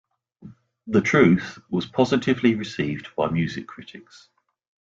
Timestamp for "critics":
3.67-4.29